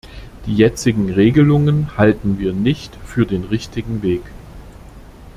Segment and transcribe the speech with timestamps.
[0.47, 4.23] Die jetzigen Regelungen halten wir nicht für den richtigen Weg.